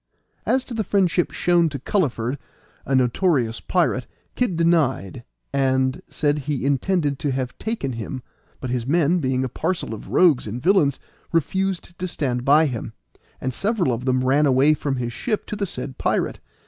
[0.47, 2.39] As to the friendship shown to Culliford,
[2.87, 8.23] a notorious pirate, Kid denied, and said he intended to have taken him,
[8.59, 10.99] but his men, being a parcel of rogues and villains,
[11.31, 12.93] refused to stand by him,
[13.39, 16.39] and several of them ran away from his ship to the said pirate.